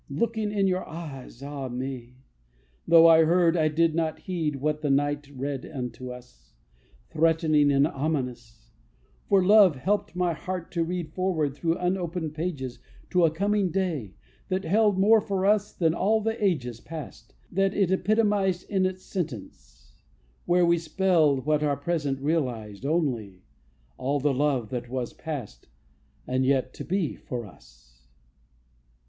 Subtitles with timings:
[0.09, 2.15] Looking in your eyes, ah me!
[2.87, 6.55] Though I heard, I did not heed What the night read unto us,
[7.11, 8.71] Threatening and ominous:
[9.29, 12.79] For love helped my heart to read Forward through unopened pages
[13.11, 14.15] To a coming day,
[14.49, 19.05] that held More for us than all the ages Past, that it epitomized In its
[19.05, 19.93] sentence;
[20.45, 23.43] where we spelled What our present realized Only
[23.99, 25.67] all the love that was Past
[26.25, 28.07] and yet to be for us.